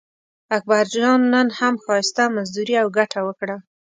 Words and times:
اکبرجان 0.57 1.19
نن 1.33 1.47
هم 1.59 1.75
ښایسته 1.83 2.23
مزدوري 2.35 2.75
او 2.81 2.87
ګټه 2.97 3.19
وکړه. 3.27 3.55